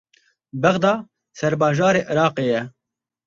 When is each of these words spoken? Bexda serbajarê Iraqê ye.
Bexda 0.61 0.93
serbajarê 1.39 2.01
Iraqê 2.11 2.45
ye. 2.51 2.61